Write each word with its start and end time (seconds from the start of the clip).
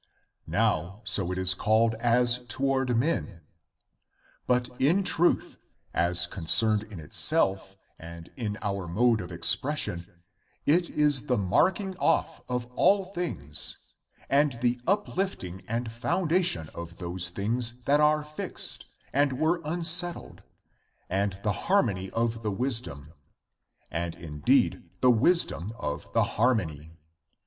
^^ 0.01 0.03
Now, 0.47 1.01
so 1.03 1.31
it 1.31 1.37
is 1.37 1.53
called 1.53 1.93
as 1.99 2.39
toward 2.47 2.97
men. 2.97 3.41
But 4.47 4.69
in 4.81 5.03
truth, 5.03 5.59
as 5.93 6.25
concerned 6.25 6.81
in 6.85 6.99
itself 6.99 7.77
and 7.99 8.31
in 8.35 8.57
our 8.63 8.87
mode 8.87 9.21
of 9.21 9.31
expression, 9.31 10.23
it 10.65 10.89
is 10.89 11.27
the 11.27 11.37
marking 11.37 11.95
off 11.97 12.41
of 12.49 12.65
all 12.73 13.13
things 13.13 13.77
and 14.27 14.53
the 14.53 14.81
uplifting 14.87 15.61
and 15.67 15.91
foundation 15.91 16.67
of 16.73 16.97
those 16.97 17.29
things 17.29 17.83
that 17.85 17.99
are 18.01 18.23
fixed 18.23 18.85
and 19.13 19.33
were 19.39 19.61
unsettled, 19.63 20.41
and 21.11 21.39
the 21.43 21.51
harmony 21.67 22.09
of 22.09 22.41
the 22.41 22.49
wisdom— 22.51 23.13
and 23.91 24.15
indeed 24.15 24.81
the 25.01 25.11
wis 25.11 25.45
dom 25.45 25.73
of 25.77 26.11
the 26.13 26.23
harmony. 26.23 26.97